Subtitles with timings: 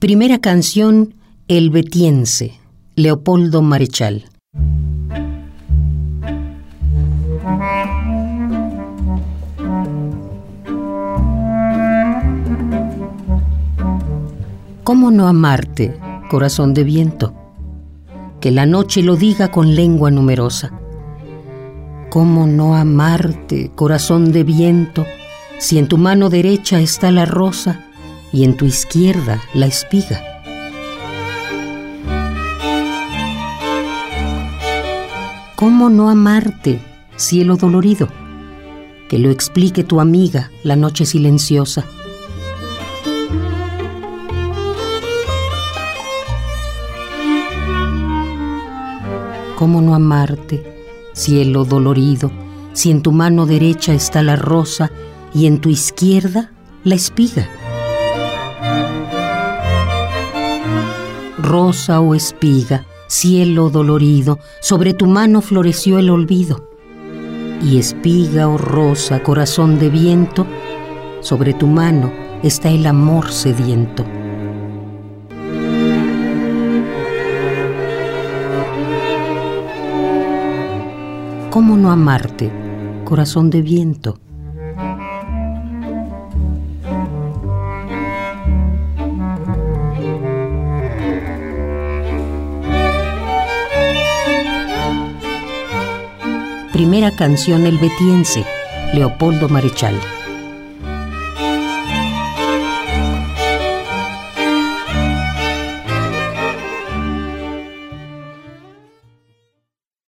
[0.00, 1.12] Primera canción,
[1.46, 2.58] El Betiense,
[2.96, 4.24] Leopoldo Marechal.
[14.84, 15.94] ¿Cómo no amarte,
[16.30, 17.34] corazón de viento?
[18.40, 20.72] Que la noche lo diga con lengua numerosa.
[22.08, 25.04] ¿Cómo no amarte, corazón de viento,
[25.58, 27.89] si en tu mano derecha está la rosa
[28.32, 30.30] y en tu izquierda la espiga?
[35.56, 36.80] ¿Cómo no amarte,
[37.16, 38.08] cielo dolorido?
[39.08, 41.84] Que lo explique tu amiga la noche silenciosa.
[49.56, 50.64] ¿Cómo no amarte,
[51.12, 52.30] cielo dolorido,
[52.72, 54.90] si en tu mano derecha está la rosa
[55.34, 56.52] y en tu izquierda
[56.84, 57.46] la espiga?
[61.50, 66.70] Rosa o espiga, cielo dolorido, sobre tu mano floreció el olvido.
[67.60, 70.46] Y espiga o rosa, corazón de viento,
[71.22, 72.12] sobre tu mano
[72.44, 74.04] está el amor sediento.
[81.50, 82.52] ¿Cómo no amarte,
[83.04, 84.20] corazón de viento?
[96.80, 98.42] Primera canción El Betiense,
[98.94, 100.00] Leopoldo Marechal.